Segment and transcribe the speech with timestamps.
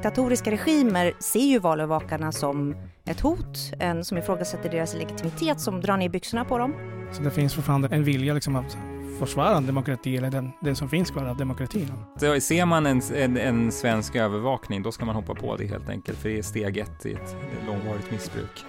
[0.00, 5.96] diktatoriska regimer ser ju valövervakarna som ett hot, en som ifrågasätter deras legitimitet, som drar
[5.96, 6.74] ner byxorna på dem.
[7.12, 8.76] Så det finns fortfarande en vilja liksom att
[9.18, 11.92] försvara demokrati eller den, den som finns kvar av demokratin.
[12.16, 15.88] Så ser man en, en, en, svensk övervakning, då ska man hoppa på det helt
[15.88, 17.36] enkelt, för det är steg ett i ett
[17.66, 18.64] långvarigt missbruk.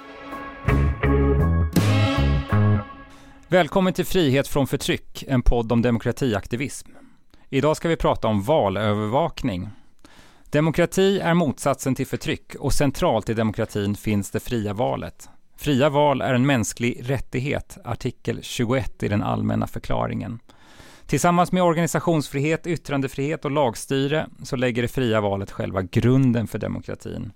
[3.47, 6.89] Välkommen till Frihet från förtryck, en podd om demokratiaktivism.
[7.49, 9.69] Idag ska vi prata om valövervakning.
[10.51, 15.29] Demokrati är motsatsen till förtryck och centralt i demokratin finns det fria valet.
[15.57, 20.39] Fria val är en mänsklig rättighet, artikel 21 i den allmänna förklaringen.
[21.05, 27.31] Tillsammans med organisationsfrihet, yttrandefrihet och lagstyre så lägger det fria valet själva grunden för demokratin.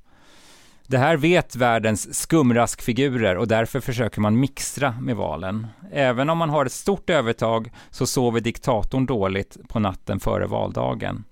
[0.87, 5.67] Det här vet världens skumraskfigurer och därför försöker man mixtra med valen.
[5.91, 11.23] Även om man har ett stort övertag så sover diktatorn dåligt på natten före valdagen.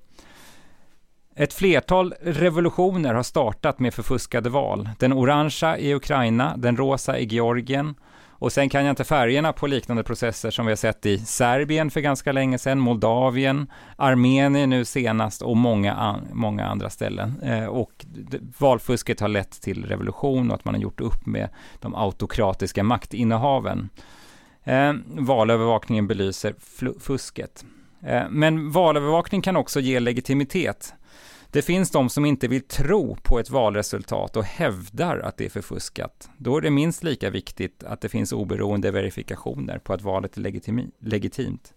[1.35, 4.89] Ett flertal revolutioner har startat med förfuskade val.
[4.99, 7.95] Den orangea i Ukraina, den rosa i Georgien
[8.43, 11.91] och sen kan jag inte färgerna på liknande processer som vi har sett i Serbien
[11.91, 17.41] för ganska länge sedan, Moldavien, Armenien nu senast och många, an, många andra ställen.
[17.43, 18.05] Eh, och
[18.57, 23.89] valfusket har lett till revolution och att man har gjort upp med de autokratiska maktinnehaven.
[24.63, 26.55] Eh, valövervakningen belyser
[26.99, 27.65] fusket.
[28.05, 30.93] Eh, men valövervakning kan också ge legitimitet.
[31.53, 35.49] Det finns de som inte vill tro på ett valresultat och hävdar att det är
[35.49, 36.29] förfuskat.
[36.37, 40.41] Då är det minst lika viktigt att det finns oberoende verifikationer på att valet är
[40.99, 41.73] legitimt.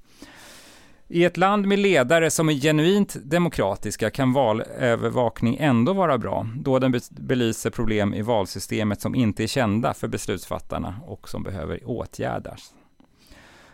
[1.09, 6.79] I ett land med ledare som är genuint demokratiska kan valövervakning ändå vara bra, då
[6.79, 12.75] den belyser problem i valsystemet som inte är kända för beslutsfattarna och som behöver åtgärdas.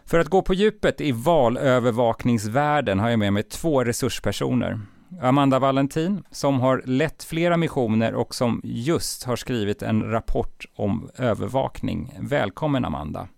[0.04, 4.80] För att gå på djupet i valövervakningsvärlden har jag med mig två resurspersoner.
[5.20, 11.10] Amanda Valentin, som har lett flera missioner och som just har skrivit en rapport om
[11.18, 12.14] övervakning.
[12.20, 13.28] Välkommen Amanda!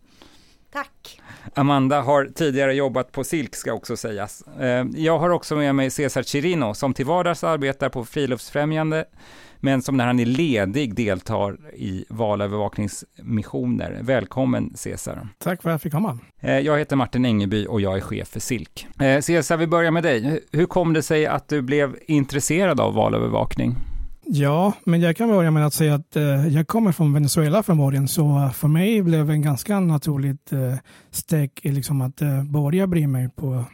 [0.72, 1.20] Tack!
[1.54, 4.42] Amanda har tidigare jobbat på Silk ska också sägas.
[4.60, 9.04] Eh, jag har också med mig Cesar Chirino som till vardags arbetar på Friluftsfrämjande
[9.64, 13.98] men som när han är ledig deltar i valövervakningsmissioner.
[14.02, 15.28] Välkommen Cesar.
[15.38, 16.18] Tack för att jag fick komma.
[16.40, 18.86] Eh, jag heter Martin Engeby och jag är chef för SILK.
[19.00, 20.40] Eh, Cesar, vi börjar med dig.
[20.52, 23.76] Hur kom det sig att du blev intresserad av valövervakning?
[24.26, 27.78] Ja, men jag kan börja med att säga att eh, jag kommer från Venezuela från
[27.78, 30.74] början, så för mig blev det en ganska naturligt eh,
[31.10, 33.64] steg liksom att eh, börja bry mig på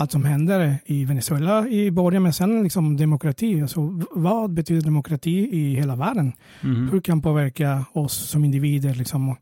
[0.00, 3.62] allt som händer i Venezuela i början, men sen liksom demokrati.
[3.62, 6.32] Alltså, vad betyder demokrati i hela världen?
[6.62, 6.88] Mm.
[6.88, 8.94] Hur kan påverka oss som individer?
[8.94, 9.36] Liksom,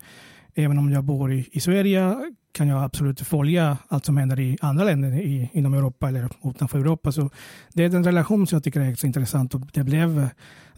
[0.55, 2.17] även om jag bor i, i Sverige
[2.53, 6.79] kan jag absolut följa allt som händer i andra länder i, inom Europa eller utanför
[6.79, 7.13] Europa.
[7.13, 7.31] Så
[7.75, 10.29] det är en relation som jag tycker är extra intressant och det blev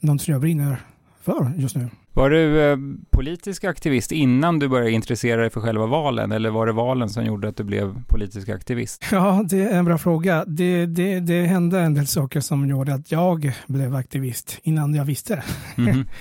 [0.01, 0.81] något som jag brinner
[1.25, 1.89] för just nu.
[2.12, 2.77] Var du eh,
[3.11, 7.25] politisk aktivist innan du började intressera dig för själva valen eller var det valen som
[7.25, 9.05] gjorde att du blev politisk aktivist?
[9.12, 10.45] Ja, det är en bra fråga.
[10.47, 15.05] Det, det, det hände en del saker som gjorde att jag blev aktivist innan jag
[15.05, 15.43] visste.
[15.77, 16.07] Mm -hmm.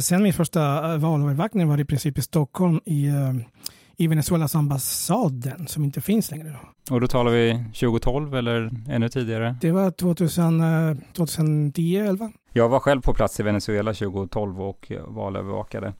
[0.00, 3.34] Sen min första valövervakning var i princip i Stockholm i eh,
[3.96, 6.48] i Venezuelas ambassaden som inte finns längre.
[6.88, 6.94] Då.
[6.94, 9.56] Och då talar vi 2012 eller ännu tidigare?
[9.60, 10.62] Det var 2000,
[11.16, 12.30] 2010, 11.
[12.52, 15.92] Jag var själv på plats i Venezuela 2012 och valövervakade.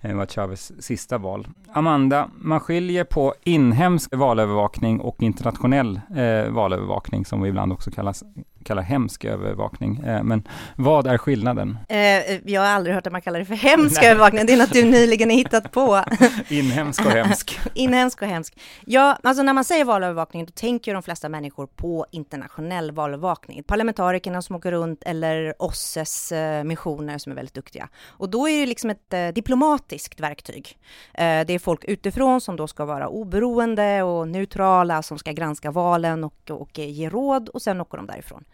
[0.00, 1.48] Det var Chavez sista val.
[1.72, 8.24] Amanda, man skiljer på inhemsk valövervakning och internationell eh, valövervakning som vi ibland också kallas,
[8.64, 9.98] kallar hemsk övervakning.
[9.98, 11.78] Eh, men vad är skillnaden?
[11.88, 14.46] Eh, jag har aldrig hört att man kallar det för hemsk övervakning.
[14.46, 16.04] Det är något du nyligen har hittat på.
[16.48, 17.60] Inhemsk och hemsk.
[17.74, 18.60] Inhemsk och hemsk.
[18.84, 23.62] Ja, alltså när man säger valövervakning, då tänker de flesta människor på internationell valövervakning.
[23.62, 27.88] Parlamentarikerna som åker runt eller OSSEs eh, missioner som är väldigt duktiga.
[28.08, 30.78] Och då är det liksom ett eh, diplomatiskt verktyg.
[31.14, 35.70] Eh, det är folk utifrån som då ska vara oberoende och neutrala, som ska granska
[35.70, 38.44] valen och, och ge råd och sen åker de därifrån.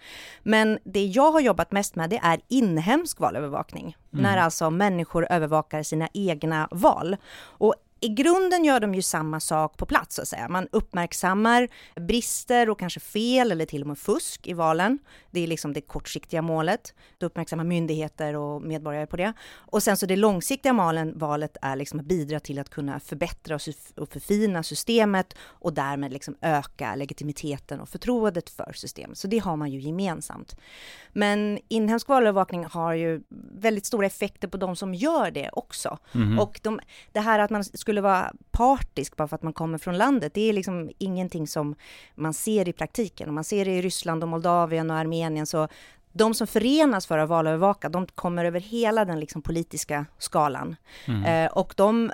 [0.42, 3.96] Men det jag har jobbat mest med, det är inhemsk valövervakning.
[4.12, 4.22] Mm.
[4.22, 7.16] När alltså människor övervakar sina egna val.
[7.38, 10.48] Och i grunden gör de ju samma sak på plats, så att säga.
[10.48, 11.68] Man uppmärksammar
[12.00, 14.98] brister och kanske fel eller till och med fusk i valen.
[15.30, 16.94] Det är liksom det kortsiktiga målet.
[17.18, 19.32] Då uppmärksammar myndigheter och medborgare på det.
[19.54, 23.54] Och sen så det långsiktiga malen, valet är liksom att bidra till att kunna förbättra
[23.96, 29.18] och förfina systemet och därmed liksom öka legitimiteten och förtroendet för systemet.
[29.18, 30.56] Så det har man ju gemensamt.
[31.12, 33.22] Men inhemsk valövervakning har ju
[33.54, 35.98] väldigt stora effekter på de som gör det också.
[36.14, 36.38] Mm.
[36.38, 36.80] Och de,
[37.12, 40.48] det här att man skulle vara partisk bara för att man kommer från landet, det
[40.48, 41.74] är liksom ingenting som
[42.14, 43.28] man ser i praktiken.
[43.28, 45.68] Om man ser det i Ryssland och Moldavien och Armenien så
[46.12, 50.76] de som förenas för att valövervaka, de kommer över hela den liksom politiska skalan.
[51.06, 51.24] Mm.
[51.24, 52.12] Eh, och de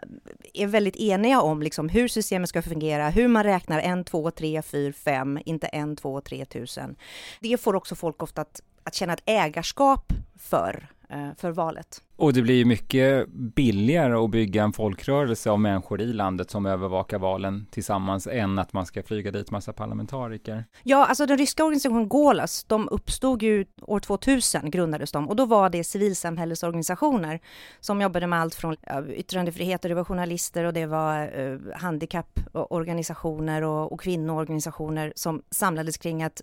[0.54, 4.62] är väldigt eniga om liksom hur systemet ska fungera, hur man räknar en, två, tre,
[4.62, 6.96] fyra, fem, inte en, två, tre tusen.
[7.40, 12.02] Det får också folk ofta att, att känna ett ägarskap för Eh, för valet.
[12.22, 16.66] Och det blir ju mycket billigare att bygga en folkrörelse av människor i landet som
[16.66, 20.64] övervakar valen tillsammans än att man ska flyga dit massa parlamentariker.
[20.82, 25.46] Ja, alltså den ryska organisationen Golas, de uppstod ju år 2000 grundades de och då
[25.46, 27.40] var det civilsamhällesorganisationer
[27.80, 28.76] som jobbade med allt från
[29.08, 35.96] yttrandefrihet och det var journalister och det var uh, handikapporganisationer och, och kvinnoorganisationer som samlades
[35.96, 36.42] kring att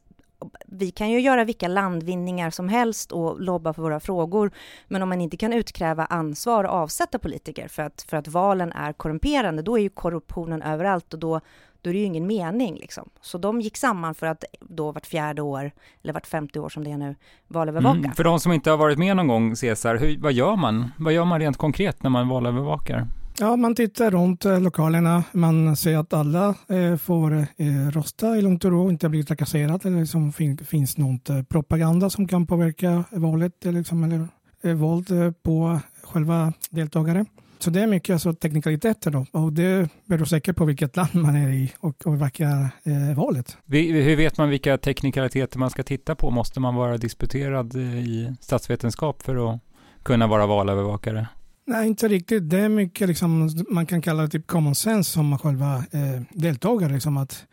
[0.65, 4.51] vi kan ju göra vilka landvinningar som helst och lobba för våra frågor,
[4.87, 8.71] men om man inte kan utkräva ansvar och avsätta politiker för att, för att valen
[8.71, 11.41] är korrumperande, då är ju korruptionen överallt och då,
[11.81, 12.75] då är det ju ingen mening.
[12.75, 13.09] Liksom.
[13.21, 15.71] Så de gick samman för att då vart fjärde år,
[16.03, 17.15] eller vart femte år som det är nu,
[17.47, 17.97] valövervaka.
[17.97, 20.91] Mm, för de som inte har varit med någon gång, Cesar, hur, vad gör man?
[20.97, 23.07] Vad gör man rent konkret när man valövervakar?
[23.41, 25.23] Ja, man tittar runt eh, lokalerna.
[25.31, 29.89] Man ser att alla eh, får eh, rösta i lugnt och ro, inte bli trakasserade
[29.89, 34.27] eller liksom fin finns något eh, propaganda som kan påverka valet eh, liksom, eller
[34.63, 37.25] eh, våld eh, på själva deltagare.
[37.59, 41.35] Så det är mycket alltså, teknikaliteter då och det beror säkert på vilket land man
[41.35, 43.57] är i och, och vilka eh, valet.
[43.67, 46.31] Hur vet man vilka teknikaliteter man ska titta på?
[46.31, 49.59] Måste man vara disputerad eh, i statsvetenskap för att
[50.03, 51.27] kunna vara valövervakare?
[51.69, 52.49] Nej, inte riktigt.
[52.49, 56.93] Det är mycket liksom, man kan kalla det typ common sense som själva eh, deltagare.
[56.93, 57.45] Liksom att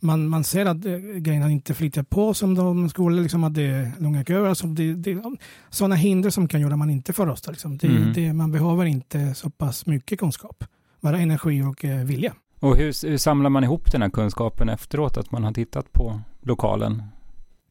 [0.00, 3.62] man, man ser att eh, grejerna inte flyter på som de skulle, liksom att det
[3.62, 4.48] är långa köer.
[4.48, 5.22] Alltså det, det,
[5.70, 7.50] sådana hinder som kan göra att man inte får rösta.
[7.50, 7.78] Liksom.
[7.78, 8.12] Det, mm.
[8.12, 10.64] det, man behöver inte så pass mycket kunskap,
[11.00, 12.34] bara energi och eh, vilja.
[12.60, 16.20] Och hur, hur samlar man ihop den här kunskapen efteråt, att man har tittat på
[16.42, 17.02] lokalen?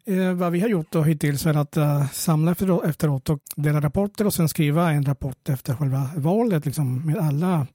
[0.05, 2.55] Eh, vad vi har gjort då hittills är att eh, samla
[2.85, 7.67] efteråt och dela rapporter och sen skriva en rapport efter själva valet liksom, med alla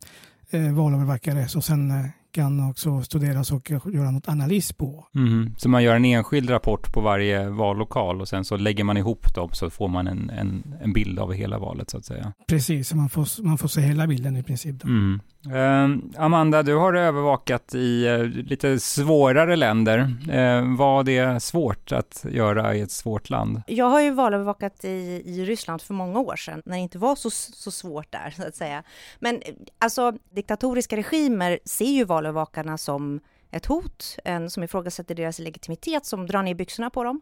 [0.50, 1.48] eh, valövervakare.
[1.48, 2.06] Så sen eh,
[2.38, 5.06] kan också studeras och göra något analys på.
[5.14, 5.55] Mm.
[5.58, 9.35] Så man gör en enskild rapport på varje vallokal och sen så lägger man ihop
[9.35, 12.32] dem så får man en, en, en bild av hela valet så att säga.
[12.49, 14.85] Precis, man får, man får se hela bilden i princip.
[14.85, 15.20] Mm.
[15.46, 19.99] Uh, Amanda, du har övervakat i uh, lite svårare länder.
[19.99, 23.62] Uh, var det svårt att göra i ett svårt land?
[23.67, 27.17] Jag har ju valövervakat i, i Ryssland för många år sedan, när det inte var
[27.17, 28.82] så, så svårt där, så att säga.
[29.20, 29.40] Men
[29.79, 33.20] alltså, diktatoriska regimer ser ju valövervakarna som
[33.50, 37.20] ett hot, en som ifrågasätter deras legitimitet, som drar ner byxorna på dem.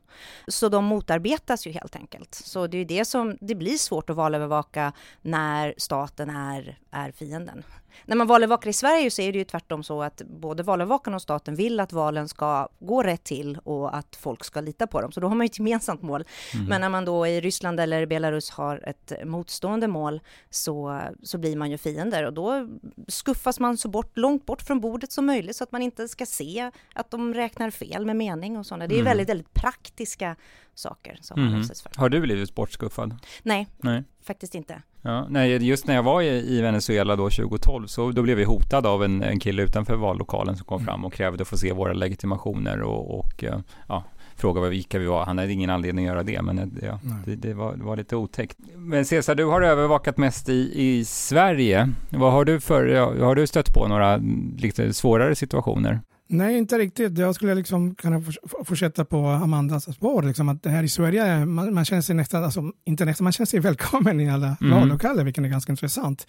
[0.49, 2.35] Så de motarbetas ju helt enkelt.
[2.35, 4.93] Så det är det som, det blir svårt att valövervaka
[5.23, 7.63] när staten är, är fienden.
[8.05, 11.23] När man valövervakar i Sverige så är det ju tvärtom så att både valövervakarna och
[11.23, 15.13] staten vill att valen ska gå rätt till och att folk ska lita på dem.
[15.13, 16.25] Så då har man ju ett gemensamt mål.
[16.55, 16.67] Mm.
[16.67, 20.21] Men när man då i Ryssland eller Belarus har ett motstående mål
[20.51, 22.69] så, så blir man ju fiender och då
[23.09, 26.27] skuffas man så bort, långt bort från bordet som möjligt så att man inte ska
[26.27, 28.87] se att de räknar fel med mening och sådana.
[28.87, 29.11] Det är mm.
[29.11, 30.37] väldigt, väldigt praktiska
[30.79, 31.51] saker som mm.
[31.51, 31.91] man utsätts för.
[31.97, 33.17] Har du blivit bortskuffad?
[33.43, 34.83] Nej, Nej, faktiskt inte.
[35.03, 38.45] Ja, nej, just när jag var i, i Venezuela då 2012 så då blev vi
[38.45, 40.87] hotade av en, en kille utanför vallokalen som kom mm.
[40.87, 43.59] fram och krävde att få se våra legitimationer och, och eh,
[43.89, 44.05] ja,
[44.37, 45.25] fråga vilka vi var.
[45.25, 47.97] Han hade ingen anledning att göra det, men det, ja, det, det, var, det, var,
[47.97, 48.57] lite otäckt.
[48.77, 51.93] Men Cesar, du har övervakat mest i, i Sverige.
[52.11, 54.17] Vad har du för, har du stött på några
[54.57, 56.01] lite svårare situationer?
[56.29, 57.19] Nej, inte riktigt.
[57.19, 58.23] Jag skulle liksom kunna
[58.65, 60.23] fortsätta på Amandas spår.
[60.23, 63.47] Liksom att här i Sverige, man, man känner sig nästan, alltså, inte nästan, man känner
[63.47, 64.79] sig välkommen i alla mm.
[64.81, 66.27] vallokaler, vilket är ganska intressant.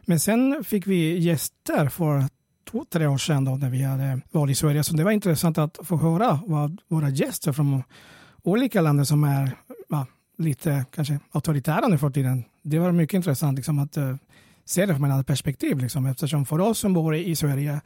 [0.00, 2.24] Men sen fick vi gäster för
[2.70, 4.84] två, tre år sedan då, när vi hade val i Sverige.
[4.84, 7.82] Så det var intressant att få höra vad våra gäster från
[8.42, 9.50] olika länder som är
[9.88, 10.06] ja,
[10.38, 12.44] lite kanske auktoritära nu för tiden.
[12.62, 14.14] Det var mycket intressant liksom, att uh,
[14.64, 15.78] se det från ett annat perspektiv.
[15.78, 17.80] Liksom, eftersom för oss som bor i Sverige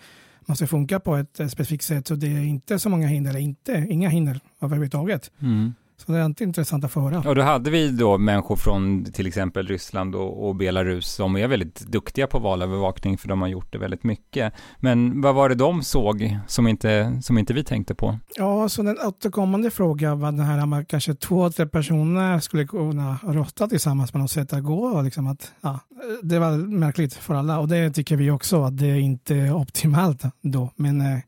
[0.47, 2.07] man ska funka på ett eh, specifikt sätt.
[2.07, 5.31] Så det är inte så många hinder, eller inte, inga hinder överhuvudtaget.
[5.41, 5.75] Mm.
[6.07, 7.29] Så det är inte intressant att få höra.
[7.29, 11.49] Och då hade vi då människor från till exempel Ryssland och, och, Belarus som är
[11.49, 14.53] väldigt duktiga på valövervakning för de har gjort det väldigt mycket.
[14.79, 18.19] Men vad var det de såg som inte, som inte vi tänkte på?
[18.37, 23.19] Ja, så den återkommande frågan var den här med kanske två, tre personer skulle kunna
[23.23, 25.03] rösta tillsammans på något sätt att gå.
[25.03, 25.79] Liksom att, ja,
[26.23, 30.23] det var märkligt för alla och det tycker vi också att det är inte optimalt
[30.43, 30.71] då.
[30.77, 31.19] Men eh,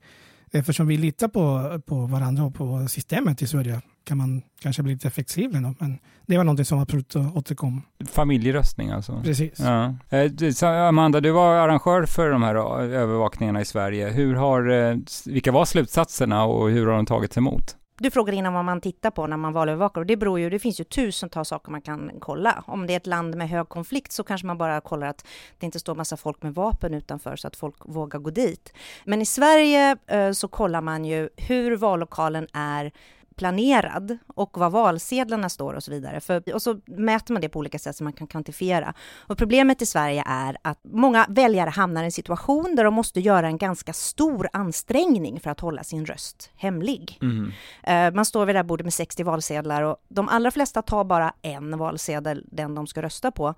[0.50, 4.92] eftersom vi litar på, på varandra och på systemet i Sverige kan man kanske bli
[4.92, 5.62] lite flexibel.
[5.62, 7.82] Då, men det var någonting som absolut återkom.
[8.06, 9.20] Familjeröstning alltså?
[9.25, 9.58] Precis.
[9.58, 9.94] Ja.
[10.11, 14.08] Eh, Amanda, du var arrangör för de här övervakningarna i Sverige.
[14.08, 14.96] Hur har, eh,
[15.26, 17.76] vilka var slutsatserna och hur har de tagits emot?
[17.99, 20.58] Du frågade innan vad man tittar på när man valövervakar och det beror ju, det
[20.58, 22.64] finns ju tusentals saker man kan kolla.
[22.66, 25.26] Om det är ett land med hög konflikt så kanske man bara kollar att
[25.58, 28.73] det inte står massa folk med vapen utanför så att folk vågar gå dit.
[29.04, 32.92] Men i Sverige eh, så kollar man ju hur vallokalen är
[33.37, 36.21] planerad och var valsedlarna står och så vidare.
[36.21, 38.95] För, och så mäter man det på olika sätt som man kan kvantifiera.
[39.19, 43.21] Och problemet i Sverige är att många väljare hamnar i en situation där de måste
[43.21, 47.19] göra en ganska stor ansträngning för att hålla sin röst hemlig.
[47.23, 47.53] Mm.
[47.88, 51.05] Uh, man står vid det här bordet med 60 valsedlar och de allra flesta tar
[51.05, 53.55] bara en valsedel, den de ska rösta på.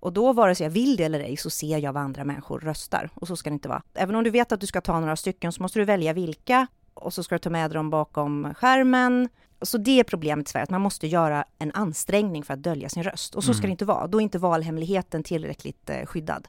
[0.00, 2.60] Och då, vare sig jag vill det eller ej, så ser jag vad andra människor
[2.60, 3.10] röstar.
[3.14, 3.82] Och så ska det inte vara.
[3.94, 6.66] Även om du vet att du ska ta några stycken så måste du välja vilka
[6.96, 9.28] och så ska du ta med dem bakom skärmen.
[9.62, 12.88] Så det är problemet i Sverige, att man måste göra en ansträngning för att dölja
[12.88, 13.34] sin röst.
[13.34, 13.68] Och så ska mm.
[13.68, 14.06] det inte vara.
[14.06, 16.48] Då är inte valhemligheten tillräckligt eh, skyddad.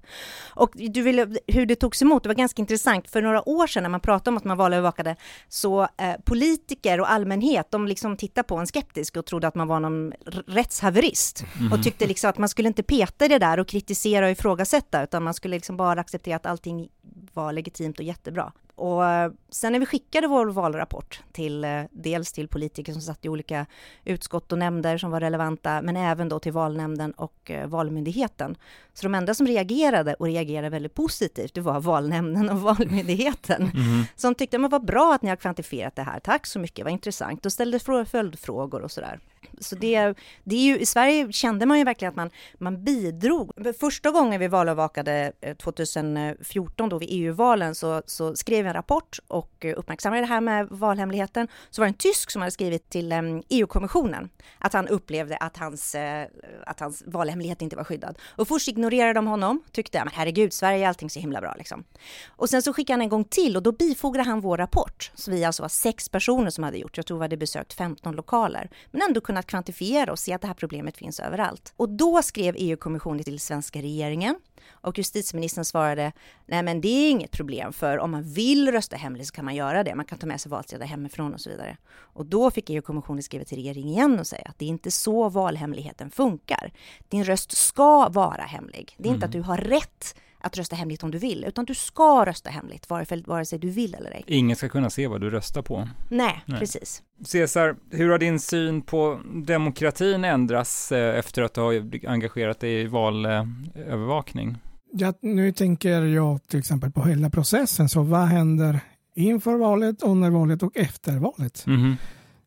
[0.49, 3.09] Och du ville, hur det togs emot, det var ganska intressant.
[3.09, 5.15] För några år sedan när man pratade om att man valövervakade,
[5.47, 9.67] så eh, politiker och allmänhet, de liksom tittade på en skeptisk och trodde att man
[9.67, 10.13] var någon
[10.47, 11.45] rättshaverist.
[11.59, 11.73] Mm.
[11.73, 15.03] Och tyckte liksom att man skulle inte peta i det där och kritisera och ifrågasätta,
[15.03, 16.89] utan man skulle liksom bara acceptera att allting
[17.33, 18.51] var legitimt och jättebra.
[18.75, 23.25] Och eh, sen när vi skickade vår valrapport till eh, dels till politiker som satt
[23.25, 23.65] i olika
[24.05, 28.55] utskott och nämnder som var relevanta, men även då till valnämnden och eh, valmyndigheten.
[28.93, 33.61] Så de enda som reagerade och reagerade väldigt positivt, det var valnämnden och valmyndigheten.
[33.61, 34.03] Mm.
[34.15, 36.93] Som tyckte, men vad bra att ni har kvantifierat det här, tack så mycket, vad
[36.93, 39.19] intressant, och ställde följdfrågor och sådär.
[39.59, 40.13] Så det,
[40.43, 43.51] det är ju, i Sverige kände man ju verkligen att man, man bidrog.
[43.79, 49.65] Första gången vi valövervakade 2014 då vid EU-valen så, så skrev jag en rapport och
[49.65, 51.47] eh, uppmärksammade det här med valhemligheten.
[51.69, 54.29] Så var det en tysk som hade skrivit till ehm, e EU-kommissionen
[54.59, 56.27] att han upplevde att hans, eh,
[56.65, 58.17] att hans valhemlighet inte var skyddad.
[58.35, 61.83] Och först ignorerade de honom, tyckte men herregud, Sverige är allting så himla bra liksom.
[62.27, 65.11] Och sen så skickade han en gång till och då bifogade han vår rapport.
[65.15, 68.15] Så vi alltså var sex personer som hade gjort, jag tror vi hade besökt 15
[68.15, 71.73] lokaler, men ändå kunnat kvantifiera och se att det här problemet finns överallt.
[71.77, 74.35] Och då skrev EU-kommissionen till svenska regeringen
[74.71, 76.11] och justitieministern svarade,
[76.45, 79.55] nej men det är inget problem för om man vill rösta hemligt så kan man
[79.55, 79.95] göra det.
[79.95, 81.77] Man kan ta med sig valsedlar hemifrån och så vidare.
[81.97, 85.29] Och då fick EU-kommissionen skriva till regeringen igen och säga att det är inte så
[85.29, 86.71] valhemligheten funkar.
[87.09, 88.95] Din röst ska vara hemlig.
[88.97, 89.15] Det är mm.
[89.15, 92.49] inte att du har rätt att rösta hemligt om du vill, utan du ska rösta
[92.49, 94.23] hemligt vare, vare sig du vill eller ej.
[94.27, 95.89] Ingen ska kunna se vad du röstar på.
[96.09, 96.59] Nej, Nej.
[96.59, 97.03] precis.
[97.25, 102.81] Cesar, hur har din syn på demokratin ändrats eh, efter att du har engagerat dig
[102.81, 104.57] i valövervakning?
[104.91, 108.79] Ja, nu tänker jag till exempel på hela processen, så vad händer
[109.17, 111.63] inför valet, under valet och efter valet?
[111.67, 111.95] Mm.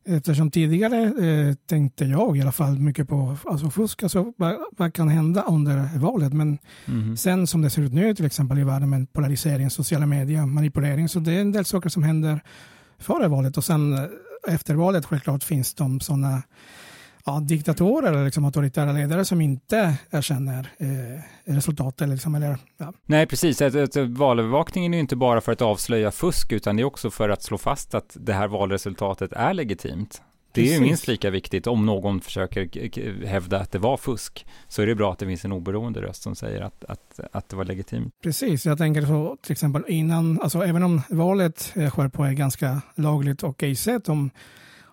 [0.05, 4.93] Eftersom tidigare eh, tänkte jag i alla fall mycket på alltså fusk, alltså, vad, vad
[4.93, 6.33] kan hända under valet.
[6.33, 7.17] Men mm.
[7.17, 11.09] sen som det ser ut nu till exempel i världen med polarisering, sociala medier, manipulering,
[11.09, 12.41] så det är en del saker som händer
[12.99, 14.03] före valet och sen eh,
[14.47, 16.41] efter valet självklart finns de sådana
[17.25, 21.21] ja, diktatorer eller liksom auktoritära ledare som inte erkänner eh,
[21.53, 22.09] resultatet.
[22.09, 22.93] Liksom, eller, ja.
[23.05, 23.61] Nej, precis.
[23.61, 27.11] Att, att, valövervakningen är ju inte bara för att avslöja fusk, utan det är också
[27.11, 30.21] för att slå fast att det här valresultatet är legitimt.
[30.53, 34.81] Det är ju minst lika viktigt om någon försöker hävda att det var fusk, så
[34.81, 37.55] är det bra att det finns en oberoende röst som säger att, att, att det
[37.55, 38.13] var legitimt.
[38.23, 42.81] Precis, jag tänker så till exempel innan, alltså även om valet sker på ett ganska
[42.95, 44.29] lagligt och okej sätt, om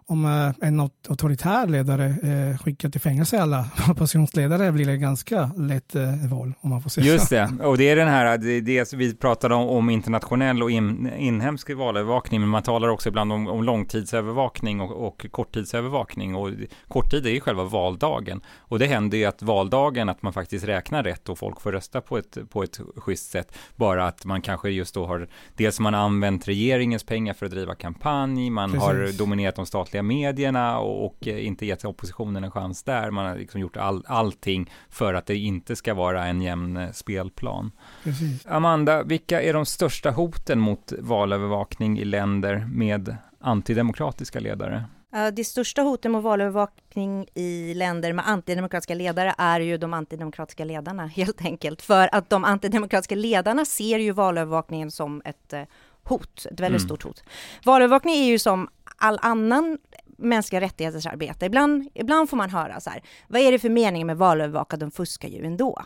[0.08, 5.94] om eh, en auktoritär ledare eh, skickar till fängelse alla oppositionsledare blir det ganska lätt
[5.94, 8.92] eh, val, om man får säga Just det, och det är den här, det, det
[8.92, 13.48] vi pratade om, om internationell och in, inhemsk valövervakning, men man talar också ibland om,
[13.48, 16.50] om långtidsövervakning och, och korttidsövervakning, och
[16.88, 21.02] korttid är ju själva valdagen, och det händer ju att valdagen, att man faktiskt räknar
[21.02, 24.70] rätt och folk får rösta på ett, på ett schysst sätt, bara att man kanske
[24.70, 28.86] just då har, dels man har använt regeringens pengar för att driva kampanj, man Precis.
[28.86, 33.10] har dominerat de statliga statliga medierna och, och eh, inte gett oppositionen en chans där.
[33.10, 36.92] Man har liksom gjort all, allting för att det inte ska vara en jämn eh,
[36.92, 37.72] spelplan.
[38.04, 38.46] Precis.
[38.46, 44.84] Amanda, vilka är de största hoten mot valövervakning i länder med antidemokratiska ledare?
[45.32, 51.06] Det största hotet mot valövervakning i länder med antidemokratiska ledare är ju de antidemokratiska ledarna,
[51.06, 51.82] helt enkelt.
[51.82, 55.62] För att de antidemokratiska ledarna ser ju valövervakningen som ett eh,
[56.08, 56.88] hot, ett väldigt mm.
[56.88, 57.24] stort hot.
[57.64, 59.78] Valövervakning är ju som all annan
[60.18, 61.46] mänskliga rättigheters arbete.
[61.46, 64.90] Ibland, ibland får man höra så här, vad är det för mening med valövervakad, de
[64.90, 65.82] fuskar ju ändå.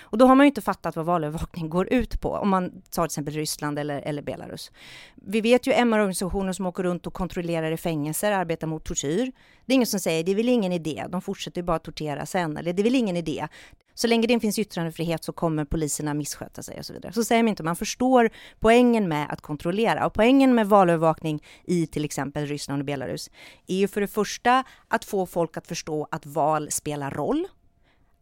[0.00, 3.02] Och då har man ju inte fattat vad valövervakning går ut på, om man tar
[3.02, 4.70] till exempel Ryssland eller, eller Belarus.
[5.14, 9.32] Vi vet ju MR-organisationer som åker runt och kontrollerar i fängelser, arbetar mot tortyr.
[9.66, 12.26] Det är ingen som säger, det är väl ingen idé, de fortsätter ju bara tortera
[12.26, 13.48] sen, eller det är väl ingen idé.
[13.94, 17.12] Så länge det finns yttrandefrihet så kommer poliserna missköta sig och så vidare.
[17.12, 20.06] Så säger man inte, man förstår poängen med att kontrollera.
[20.06, 23.30] Och poängen med valövervakning i till exempel Ryssland och Belarus
[23.66, 27.46] är ju för det första att få folk att förstå att val spelar roll.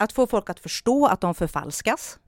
[0.03, 2.19] Att få folk att förstå att de förfalskas.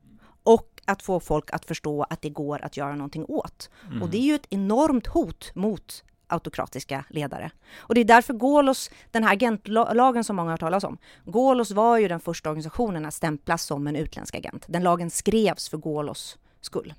[0.43, 3.71] Och att få folk att förstå att det går att göra någonting åt.
[3.87, 4.03] Mm.
[4.03, 7.51] Och det är ju ett enormt hot mot autokratiska ledare.
[7.77, 11.99] Och det är därför Golos, den här agentlagen som många har talat om, Golos var
[11.99, 14.65] ju den första organisationen att stämplas som en utländsk agent.
[14.69, 16.95] Den lagen skrevs för Golos skull.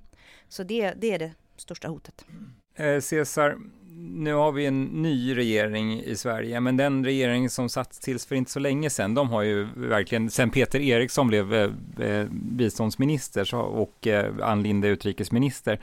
[0.50, 2.25] Så det, det är det största hotet.
[2.75, 3.58] Eh, Cesar,
[3.98, 8.36] nu har vi en ny regering i Sverige, men den regering som satt tills för
[8.36, 13.46] inte så länge sedan, de har ju verkligen, sen Peter Eriksson blev eh, eh biståndsminister
[13.46, 15.80] så, och eh, Ann Linde utrikesminister,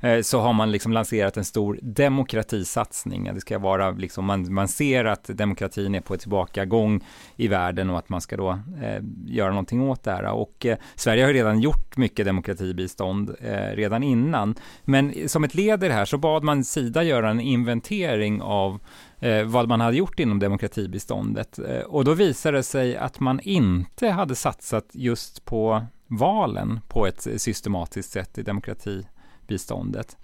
[0.00, 3.30] Eh, så har man liksom lanserat en stor demokratisatsning.
[3.34, 7.04] Det ska vara liksom, man, man ser att demokratin är på tillbakagång
[7.36, 8.50] i världen och att man ska då
[8.82, 10.24] eh, göra någonting åt det här.
[10.24, 14.54] Och eh, Sverige har redan gjort mycket demokratibistånd eh, redan innan.
[14.84, 18.80] Men som ett led i det här så bad man Sida göra en inventering av
[19.20, 21.58] eh, vad man hade gjort inom demokratibiståndet.
[21.58, 27.06] Eh, och då visade det sig att man inte hade satsat just på valen på
[27.06, 29.04] ett systematiskt sätt i demokrati
[29.46, 30.16] biståndet.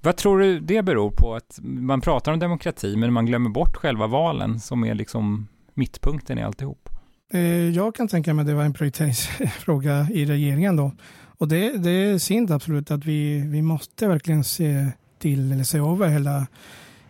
[0.00, 1.34] Vad tror du det beror på?
[1.34, 6.38] Att man pratar om demokrati, men man glömmer bort själva valen som är liksom mittpunkten
[6.38, 6.88] i alltihop.
[7.32, 10.92] Eh, jag kan tänka mig att det var en prioriteringsfråga i regeringen då.
[11.38, 14.86] Och det, det är synd absolut att vi, vi måste verkligen se
[15.18, 16.46] till, eller se över hela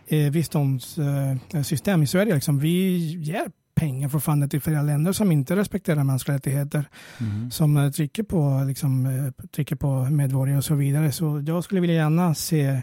[0.07, 2.35] eh, biståndssystem i Sverige.
[2.35, 2.59] Liksom.
[2.59, 6.89] Vi ger pengar fortfarande till flera länder som inte respekterar mänskliga rättigheter.
[7.19, 7.51] Mm.
[7.51, 11.11] Som eh, trycker på, liksom, eh, trycker på medborgare och så vidare.
[11.11, 12.81] Så jag skulle vilja gärna se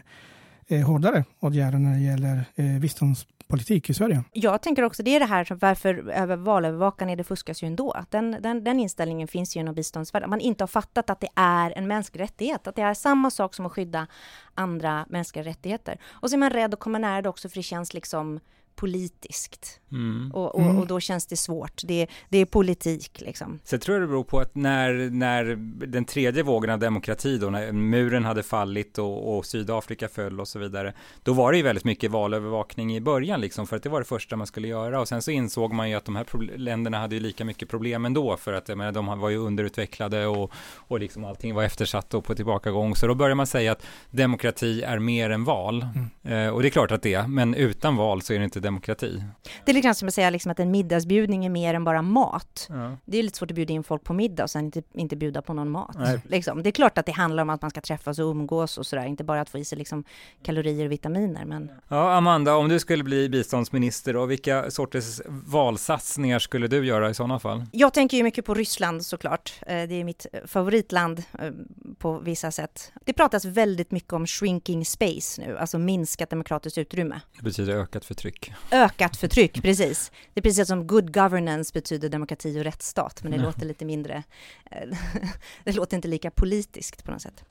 [0.67, 4.23] eh, hårdare åtgärder när det gäller eh, biståndspolitik i Sverige.
[4.31, 7.95] Jag tänker också, det är det här varför över valövervakarna det fuskas ju ändå.
[8.09, 10.29] Den, den, den inställningen finns ju inom biståndsvärlden.
[10.29, 13.53] Man inte har fattat att det är en mänsklig rättighet, att det är samma sak
[13.53, 14.07] som att skydda
[14.53, 15.99] andra mänskliga rättigheter.
[16.05, 18.39] Och så är man rädd att komma nära det också för det känns liksom
[18.75, 19.79] politiskt.
[19.91, 20.31] Mm.
[20.33, 20.77] Och, och, mm.
[20.77, 21.81] och, då känns det svårt.
[21.83, 23.59] Det, det är politik liksom.
[23.63, 25.55] Så jag tror det beror på att när, när
[25.87, 30.47] den tredje vågen av demokrati då, när muren hade fallit och, och, Sydafrika föll och
[30.47, 33.89] så vidare, då var det ju väldigt mycket valövervakning i början liksom, för att det
[33.89, 34.99] var det första man skulle göra.
[34.99, 38.05] Och sen så insåg man ju att de här länderna hade ju lika mycket problem
[38.05, 42.13] ändå, för att jag menar, de var ju underutvecklade och, och liksom allting var eftersatt
[42.13, 42.95] och på tillbakagång.
[42.95, 45.85] Så då började man säga att demokrati är mer än val.
[46.23, 46.45] Mm.
[46.45, 48.59] Eh, och det är klart att det är, men utan val så är det inte
[48.65, 49.23] demokrati.
[49.65, 52.01] Det är lite grann som att säga liksom att en middagsbjudning är mer än bara
[52.01, 52.67] mat.
[52.69, 52.97] Ja.
[53.05, 55.41] Det är lite svårt att bjuda in folk på middag och sen inte, inte bjuda
[55.41, 55.97] på någon mat.
[56.23, 56.63] Liksom.
[56.63, 59.05] Det är klart att det handlar om att man ska träffas och umgås och sådär,
[59.05, 60.03] inte bara att få i sig liksom
[60.43, 61.45] kalorier och vitaminer.
[61.45, 61.71] Men...
[61.87, 67.13] Ja, Amanda, om du skulle bli biståndsminister, och vilka sorters valsatsningar skulle du göra i
[67.13, 67.65] sådana fall?
[67.71, 69.53] Jag tänker ju mycket på Ryssland såklart.
[69.61, 71.51] Eh, det är mitt favoritland eh,
[71.97, 72.91] på vissa sätt.
[73.05, 77.21] Det pratas väldigt mycket om shrinking space nu, alltså minskat demokratiskt utrymme.
[77.37, 80.11] Det betyder ökat förtryck ökat förtryck, precis.
[80.33, 83.47] Det är precis som good governance betyder demokrati och rättsstat, men det mm.
[83.47, 84.23] låter lite mindre,
[84.71, 84.97] eh,
[85.63, 87.43] det låter inte lika politiskt på något sätt.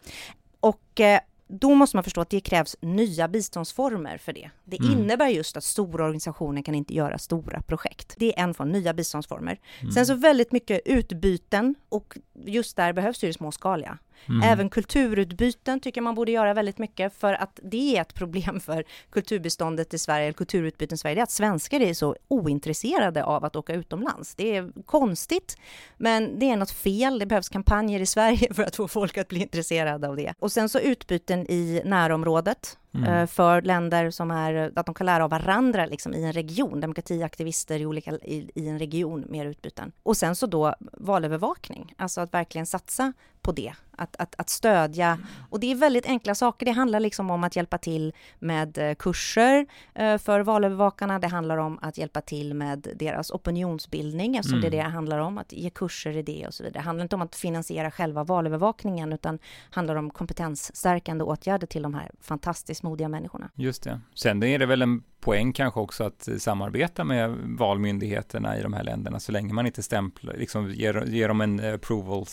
[0.61, 4.51] Och eh, då måste man förstå att det krävs nya biståndsformer för det.
[4.65, 4.93] Det mm.
[4.93, 8.15] innebär just att stora organisationer kan inte göra stora projekt.
[8.17, 9.61] Det är en form, nya biståndsformer.
[9.81, 9.93] Mm.
[9.93, 13.99] Sen så väldigt mycket utbyten och just där behövs det småskaliga.
[14.29, 14.43] Mm.
[14.43, 18.85] Även kulturutbyten tycker man borde göra väldigt mycket för att det är ett problem för
[19.11, 23.45] kulturbiståndet i Sverige, eller kulturutbyten i Sverige, det är att svenskar är så ointresserade av
[23.45, 24.35] att åka utomlands.
[24.35, 25.57] Det är konstigt,
[25.97, 27.19] men det är något fel.
[27.19, 30.35] Det behövs kampanjer i Sverige för att få folk att bli intresserade av det.
[30.39, 33.15] Och sen så utbyten i närområdet Mm.
[33.15, 36.81] Eh, för länder som är, att de kan lära av varandra liksom, i en region,
[36.81, 39.93] demokratiaktivister i, olika, i, i en region, mer utbyten.
[40.03, 43.13] Och sen så då valövervakning, alltså att verkligen satsa
[43.45, 45.19] på det, att, att, att stödja.
[45.51, 48.95] Och det är väldigt enkla saker, det handlar liksom om att hjälpa till med eh,
[48.95, 54.71] kurser eh, för valövervakarna, det handlar om att hjälpa till med deras opinionsbildning, eftersom mm.
[54.71, 56.79] det är det det handlar om, att ge kurser i det och så vidare.
[56.79, 59.39] Det handlar inte om att finansiera själva valövervakningen, utan
[59.71, 63.51] handlar om kompetensstärkande åtgärder till de här fantastiskt modiga människorna.
[63.55, 64.01] Just det.
[64.15, 68.85] Sen är det väl en poäng kanske också att samarbeta med valmyndigheterna i de här
[68.85, 72.27] länderna så länge man inte stämplar, liksom ger, ger dem en approval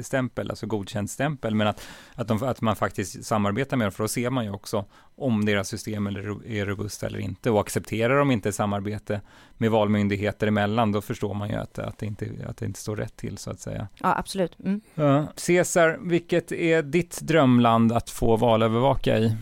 [0.00, 4.04] stämpel, alltså godkänd stämpel, men att, att, de, att man faktiskt samarbetar med dem, för
[4.04, 4.84] då ser man ju också
[5.16, 9.20] om deras system är robusta eller inte och accepterar de inte samarbete
[9.58, 12.96] med valmyndigheter emellan, då förstår man ju att, att, det, inte, att det inte står
[12.96, 13.88] rätt till så att säga.
[13.94, 14.60] Ja, absolut.
[14.60, 14.80] Mm.
[14.94, 15.26] Ja.
[15.36, 19.36] Cesar, vilket är ditt drömland att få valövervaka i?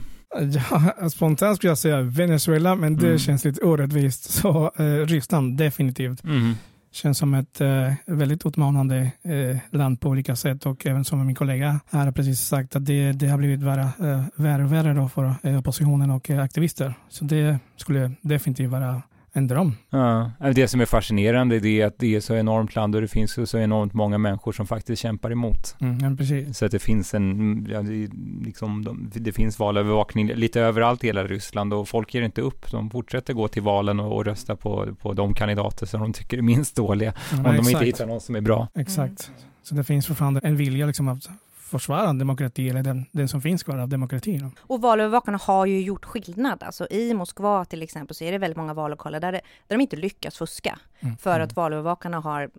[0.71, 3.19] Ja, spontant skulle jag säga Venezuela, men det mm.
[3.19, 4.31] känns lite orättvist.
[4.31, 6.25] Så eh, Ryssland, definitivt.
[6.25, 6.55] Mm.
[6.93, 11.37] Känns som ett eh, väldigt utmanande eh, land på olika sätt och även som min
[11.37, 14.95] kollega här har precis sagt att det, det har blivit värre, eh, värre och värre
[14.95, 16.95] då för eh, oppositionen och eh, aktivister.
[17.09, 19.73] Så det skulle definitivt vara en dröm.
[19.90, 23.51] Ja, det som är fascinerande är att det är så enormt land och det finns
[23.51, 25.77] så enormt många människor som faktiskt kämpar emot.
[25.81, 26.59] Mm, precis.
[26.59, 28.09] Så att det finns en, ja, det,
[28.45, 32.71] liksom, det finns valövervakning lite överallt i hela Ryssland och folk ger inte upp.
[32.71, 36.38] De fortsätter gå till valen och, och rösta på, på de kandidater som de tycker
[36.38, 37.12] är minst dåliga.
[37.33, 37.64] Ja, om exakt.
[37.64, 38.69] de inte hittar någon som är bra.
[38.75, 39.31] Exakt.
[39.62, 41.29] Så det finns fortfarande en vilja liksom att
[41.71, 44.51] försvara demokrati eller den, den som finns kvar av demokratin.
[44.61, 46.63] Och valövervakarna har ju gjort skillnad.
[46.63, 49.81] Alltså i Moskva till exempel så är det väldigt många vallokaler där, det, där de
[49.81, 50.79] inte lyckas fuska.
[51.01, 51.17] Mm.
[51.17, 51.45] För mm.
[51.45, 52.51] att valövervakarna har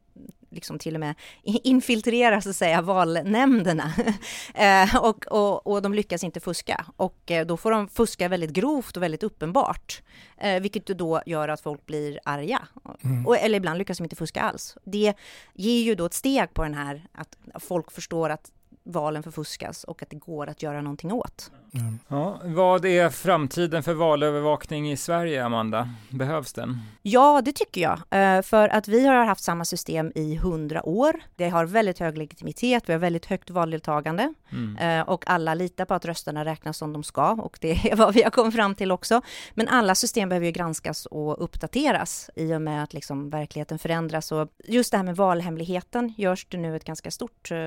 [0.51, 3.93] liksom till och med infiltrerar så att säga valnämnderna
[4.53, 8.51] eh, och, och, och de lyckas inte fuska och eh, då får de fuska väldigt
[8.51, 10.01] grovt och väldigt uppenbart
[10.37, 12.61] eh, vilket då gör att folk blir arga
[13.03, 13.27] mm.
[13.27, 14.77] och, eller ibland lyckas de inte fuska alls.
[14.83, 15.13] Det
[15.53, 18.51] ger ju då ett steg på den här att folk förstår att
[18.83, 21.51] valen förfuskas och att det går att göra någonting åt.
[21.73, 21.99] Mm.
[22.07, 25.89] Ja, vad är framtiden för valövervakning i Sverige, Amanda?
[26.09, 26.81] Behövs den?
[27.01, 27.99] Ja, det tycker jag.
[28.09, 31.13] Eh, för att vi har haft samma system i hundra år.
[31.35, 34.77] Det har väldigt hög legitimitet, vi har väldigt högt valdeltagande mm.
[34.77, 38.13] Eh, och alla litar på att rösterna räknas som de ska och det är vad
[38.13, 39.21] vi har kommit fram till också.
[39.53, 44.31] Men alla system behöver ju granskas och uppdateras i och med att liksom verkligheten förändras
[44.31, 47.57] och just det här med valhemligheten görs det nu ett ganska stort, eh,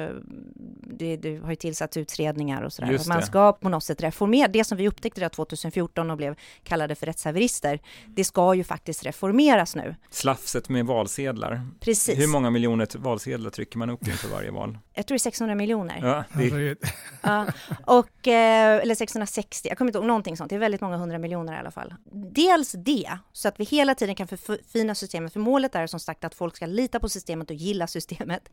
[1.05, 3.01] det, det har ju tillsatts utredningar och sådär.
[3.09, 7.07] Man ska på något sätt reformera, det som vi upptäckte 2014 och blev kallade för
[7.07, 9.95] rättshaverister, det ska ju faktiskt reformeras nu.
[10.11, 11.61] Slafset med valsedlar.
[11.81, 12.19] Precis.
[12.19, 14.79] Hur många miljoner valsedlar trycker man upp inför varje val?
[14.97, 16.01] Jag tror det är 600 miljoner.
[16.03, 16.77] Ja, det...
[17.23, 17.47] ja,
[17.87, 21.19] och, eh, eller 660, jag kommer inte ihåg någonting sånt, det är väldigt många hundra
[21.19, 21.95] miljoner i alla fall.
[22.13, 26.25] Dels det, så att vi hela tiden kan förfina systemet, för målet är som sagt
[26.25, 28.49] att folk ska lita på systemet och gilla systemet.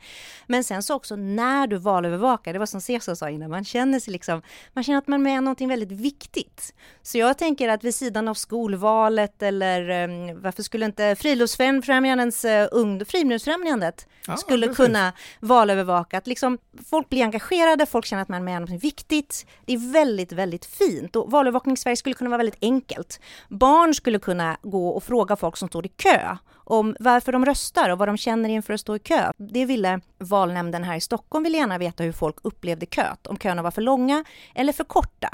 [0.47, 3.99] Men sen så också när du valövervakar, det var som Cesar sa innan, man känner
[3.99, 4.41] sig liksom,
[4.73, 6.73] man känner att man med någonting väldigt viktigt.
[7.01, 12.67] Så jag tänker att vid sidan av skolvalet eller um, varför skulle inte Friluftsfrämjandets uh,
[12.71, 14.85] ung, Friluftsfrämjandet ja, skulle precis.
[14.85, 16.57] kunna valövervaka, att liksom
[16.89, 19.45] folk blir engagerade, folk känner att man är med om något viktigt.
[19.65, 23.19] Det är väldigt, väldigt fint och valövervakning i Sverige skulle kunna vara väldigt enkelt.
[23.49, 26.37] Barn skulle kunna gå och fråga folk som står i kö
[26.71, 29.31] om varför de röstar och vad de känner inför att stå i kö.
[29.37, 33.61] Det ville valnämnden här i Stockholm vill gärna veta hur folk upplevde köt, om köerna
[33.61, 34.23] var för långa
[34.55, 35.29] eller för korta.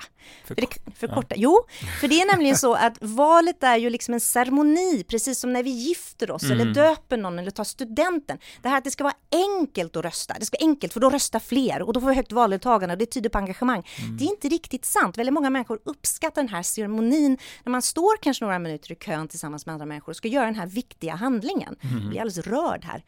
[0.46, 1.36] För, för, det, för korta.
[1.36, 1.36] Ja.
[1.38, 1.66] Jo,
[2.02, 5.64] för det är nämligen så att valet är ju liksom en ceremoni, precis som när
[5.64, 6.60] vi gifter oss mm.
[6.60, 8.38] eller döper någon eller tar studenten.
[8.62, 11.10] Det här att det ska vara enkelt att rösta, det ska vara enkelt för då
[11.10, 13.88] röstar fler och då får vi högt valdeltagande och det tyder på engagemang.
[14.00, 14.18] Mm.
[14.18, 15.18] Det är inte riktigt sant.
[15.18, 19.28] Väldigt många människor uppskattar den här ceremonin när man står kanske några minuter i kön
[19.28, 21.76] tillsammans med andra människor och ska göra den här viktiga handlingen.
[21.82, 21.98] Mm.
[21.98, 23.04] Jag blir alldeles rörd här.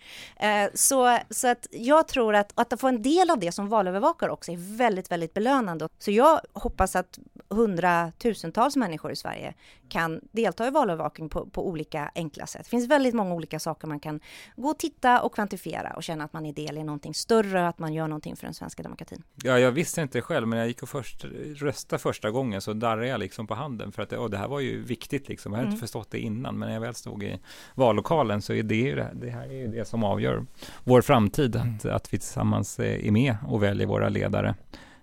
[0.63, 4.31] Eh, så, så att jag tror att, att få en del av det som valövervakare
[4.31, 5.89] också är väldigt, väldigt belönande.
[5.99, 9.53] Så jag hoppas att hundratusentals människor i Sverige
[9.89, 12.63] kan delta i valövervakning på, på olika enkla sätt.
[12.63, 14.19] Det finns väldigt många olika saker man kan
[14.55, 17.79] gå och titta och kvantifiera och känna att man är del i någonting större, att
[17.79, 19.23] man gör någonting för den svenska demokratin.
[19.43, 23.07] Ja, jag visste inte själv, men jag gick och först, röstade första gången så darrade
[23.07, 25.51] jag liksom på handen för att oh, det här var ju viktigt liksom.
[25.51, 25.73] Jag hade mm.
[25.73, 27.39] inte förstått det innan, men när jag väl stod i
[27.75, 28.08] vallokalen
[28.41, 30.45] så är det ju det, det här är ju det som avgör
[30.83, 31.95] vår framtid, att, mm.
[31.95, 34.55] att vi tillsammans är med och väljer våra ledare.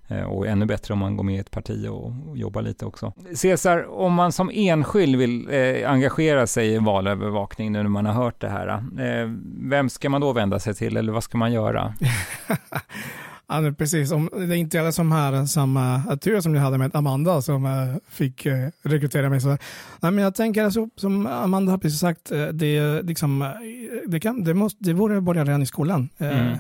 [0.09, 2.87] Eh, och ännu bättre om man går med i ett parti och, och jobbar lite
[2.87, 3.12] också.
[3.35, 8.12] Cesar, om man som enskild vill eh, engagera sig i valövervakning nu när man har
[8.12, 11.53] hört det här, eh, vem ska man då vända sig till eller vad ska man
[11.53, 11.95] göra?
[13.49, 14.13] Ja, precis.
[14.13, 17.65] Om det är inte alla som har samma tur som jag hade med Amanda som
[17.65, 19.41] uh, fick uh, rekrytera mig.
[19.41, 19.59] Så, nej,
[20.13, 23.53] men jag tänker alltså, som Amanda har precis sagt, det, liksom,
[24.07, 26.09] det, kan, det, måste, det borde börja redan i skolan.
[26.19, 26.59] Mm.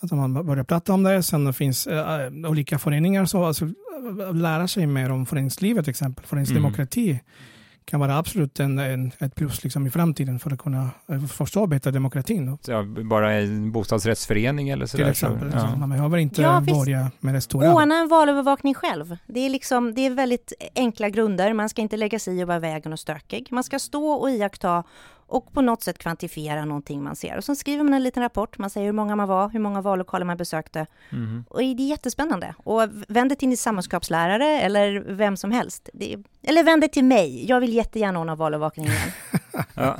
[0.00, 1.22] Att man börjar prata om det.
[1.22, 3.68] Sen finns äh, olika föreningar, så, alltså,
[4.32, 7.10] lära sig mer om föreningslivet till exempel, föreningsdemokrati.
[7.10, 7.22] Mm.
[7.84, 11.66] Kan vara absolut en, en, ett plus liksom i framtiden för att kunna eh, förstå
[11.66, 12.58] bättre demokratin.
[12.60, 15.04] Så bara en bostadsrättsförening eller sådär?
[15.04, 15.52] Till exempel.
[15.52, 15.76] Så, ja.
[15.76, 17.74] Man behöver inte Ja, börja med det stora.
[17.74, 19.16] Ordna en valövervakning själv.
[19.26, 21.52] Det är, liksom, det är väldigt enkla grunder.
[21.52, 23.48] Man ska inte lägga sig i och vara vägen och stökig.
[23.50, 24.84] Man ska stå och iaktta
[25.32, 27.36] och på något sätt kvantifiera någonting man ser.
[27.36, 28.58] Och så skriver man en liten rapport.
[28.58, 30.86] Man säger hur många man var, hur många vallokaler man besökte.
[31.10, 31.44] Mhm.
[31.48, 32.54] Och det är jättespännande.
[32.58, 35.88] Och vänd dig till din samhällskapslärare eller vem som helst.
[35.92, 37.46] Det är, eller vänd dig till mig.
[37.48, 39.10] Jag vill jättegärna ordna valövervakning igen.
[39.74, 39.98] Ja.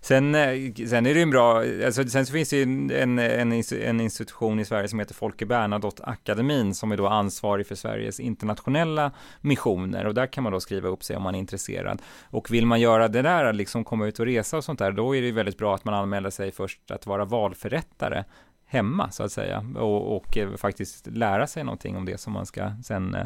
[0.00, 2.90] Sen, eh, sen är det ju en bra, alltså, sen så finns det ju en,
[2.90, 7.66] en, en ins- en institution i Sverige som heter Folke Bernadotte-akademin som är då ansvarig
[7.66, 11.38] för Sveriges internationella missioner och där kan man då skriva upp sig om man är
[11.38, 12.02] intresserad.
[12.30, 15.16] Och vill man göra det där, liksom komma ut och resa och sånt där, då
[15.16, 18.24] är det väldigt bra att man anmäler sig först att vara valförrättare
[18.66, 22.46] hemma så att säga och, och eh, faktiskt lära sig någonting om det som man
[22.46, 23.16] ska sen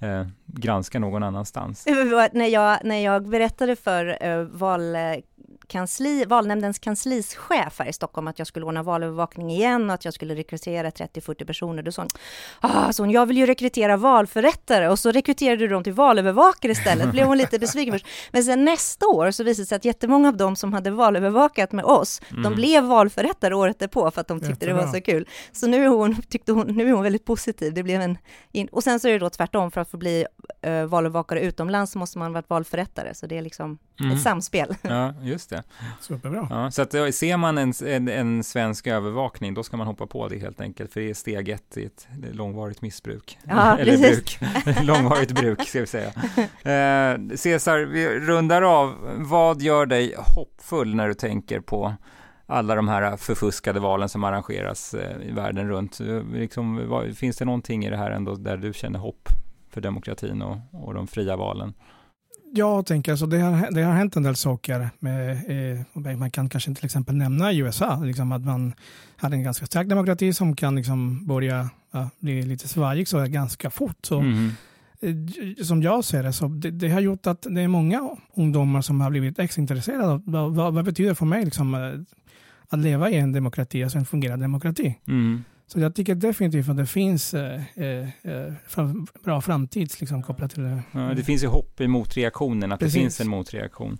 [0.00, 1.86] eh, granska någon annanstans.
[2.32, 4.48] när, jag, när jag berättade för uh,
[5.72, 10.14] valkansli, valnämndens kanslischef här i Stockholm att jag skulle ordna valövervakning igen och att jag
[10.14, 12.08] skulle rekrytera 30-40 personer, då sa hon,
[12.60, 16.72] ah, så hon, jag vill ju rekrytera valförrättare och så rekryterade du dem till valövervakare
[16.72, 18.06] istället, blev hon lite besviken först.
[18.32, 21.72] Men sen nästa år så visade det sig att jättemånga av dem som hade valövervakat
[21.72, 22.54] med oss, de Mm.
[22.54, 25.00] blev valförrättare året därpå för att de tyckte det var Jättebra.
[25.00, 25.28] så kul.
[25.52, 27.74] Så nu är hon, tyckte hon, nu är hon väldigt positiv.
[27.74, 28.18] Det blev en,
[28.52, 30.26] in, och sen så är det då tvärtom, för att få bli
[30.66, 34.12] uh, valövervakare utomlands så måste man vara valförrättare, så det är liksom Mm.
[34.16, 34.74] ett samspel.
[34.82, 35.57] Ja, just det.
[36.00, 36.46] Superbra.
[36.50, 40.28] Ja, så att ser man en, en, en svensk övervakning, då ska man hoppa på
[40.28, 43.38] det helt enkelt, för det är steg ett i ett långvarigt missbruk.
[43.44, 44.38] Ja, Eller precis.
[44.38, 44.76] bruk.
[44.82, 46.08] långvarigt bruk, ska vi säga.
[46.62, 48.94] Eh, Cesar, vi rundar av.
[49.16, 51.94] Vad gör dig hoppfull när du tänker på
[52.46, 55.98] alla de här förfuskade valen som arrangeras eh, i världen runt?
[56.32, 59.28] Liksom, vad, finns det någonting i det här ändå där du känner hopp
[59.70, 61.74] för demokratin och, och de fria valen?
[62.54, 64.90] Jag tänker alltså det har, det har hänt en del saker.
[64.98, 65.30] Med,
[66.02, 68.72] eh, man kan kanske till exempel nämna i USA, liksom att man
[69.16, 73.70] hade en ganska stark demokrati som kan liksom börja ja, bli lite svajig så ganska
[73.70, 73.96] fort.
[74.02, 74.52] Så, Mhm.
[75.00, 78.80] eh, Som jag ser det, så det, det har gjort att det är många ungdomar
[78.82, 81.80] som har blivit extraintresserade av vad, vad, vad betyder för mig liksom, eh,
[82.68, 84.94] att leva i en demokrati, alltså en fungerande demokrati.
[85.08, 85.44] Mm.
[85.68, 90.50] Så jag tycker definitivt att det finns eh, eh, eh, fram, bra framtid liksom, kopplat
[90.50, 90.82] till det.
[90.92, 92.94] Ja, det finns ju hopp i motreaktionen, att Precis.
[92.94, 93.98] det finns en motreaktion.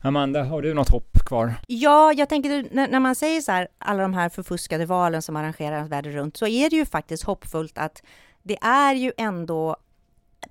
[0.00, 1.54] Amanda, har du något hopp kvar?
[1.66, 5.36] Ja, jag tänker när, när man säger så här, alla de här förfuskade valen som
[5.36, 8.02] arrangeras världen runt, så är det ju faktiskt hoppfullt att
[8.42, 9.76] det är ju ändå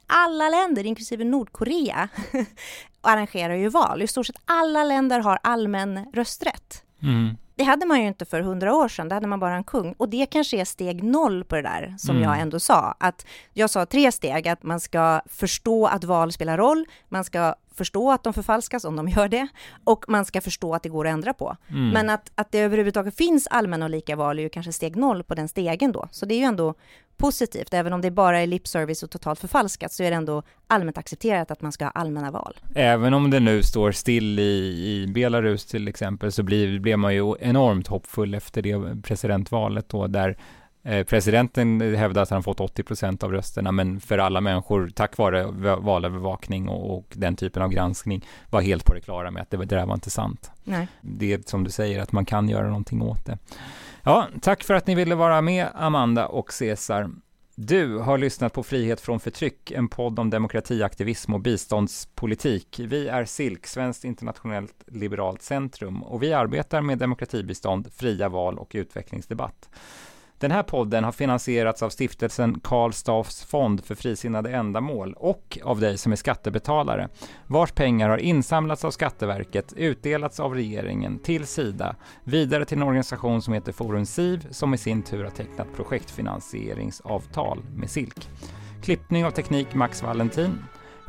[0.07, 2.09] alla länder, inklusive Nordkorea,
[3.01, 4.01] arrangerar ju val.
[4.01, 6.83] I stort sett alla länder har allmän rösträtt.
[7.01, 7.37] Mm.
[7.57, 9.93] Det hade man ju inte för hundra år sedan, då hade man bara en kung.
[9.97, 12.29] Och det kanske är steg noll på det där, som Mm.
[12.29, 12.95] jag ändå sa.
[12.99, 17.55] Att jag sa tre steg, att man ska förstå att val spelar roll, man ska
[17.75, 19.47] förstå att de förfalskas om de gör det,
[19.83, 21.57] och man ska förstå att det går att ändra på.
[21.69, 21.89] Mm.
[21.89, 25.23] Men att, att det överhuvudtaget finns allmänna och lika val är ju kanske steg noll
[25.23, 26.07] på den stegen då.
[26.11, 26.73] Så det är ju ändå
[27.17, 30.97] positivt, även om det bara är lipservice och totalt förfalskat, så är det ändå allmänt
[30.97, 32.59] accepterat att man ska ha allmänna val.
[32.75, 37.15] Även om det nu står still i, i Belarus till exempel så blir, blev man
[37.15, 40.37] ju enormt hoppfull efter det presidentvalet då där
[40.85, 45.43] presidenten hävdar att han fått 80 procent av rösterna men för alla människor tack vare
[45.45, 49.49] va- valövervakning och, och den typen av granskning var helt på det klara med att
[49.49, 50.51] det, det där var inte sant.
[50.63, 50.87] Nej.
[51.01, 53.37] Det är som du säger att man kan göra någonting åt det.
[54.03, 57.09] Ja, tack för att ni ville vara med Amanda och Cesar.
[57.57, 62.79] Du har lyssnat på Frihet från förtryck, en podd om demokratiaktivism och biståndspolitik.
[62.83, 68.71] Vi är SILK, Svenskt internationellt liberalt centrum, och vi arbetar med demokratibistånd, fria val och
[68.73, 69.69] utvecklingsdebatt.
[70.39, 75.79] Den här podden har finansierats av stiftelsen Karl Staffs fond för frisinnade ändamål och av
[75.79, 77.09] dig som är skattebetalare,
[77.47, 83.41] vars pengar har insamlats av Skatteverket, utdelats av regeringen till Sida, vidare till en organisation
[83.41, 88.29] som heter Forum SIV som i sin tur har tecknat projektfinansieringsavtal med SILK.
[88.83, 90.57] Klippning av teknik Max Valentin.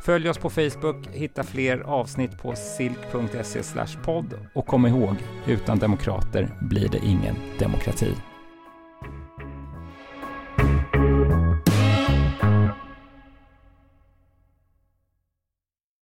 [0.01, 3.61] Följ oss på Facebook, hitta fler avsnitt på silk.se
[4.05, 5.15] podd och kom ihåg,
[5.47, 8.15] utan demokrater blir det ingen demokrati.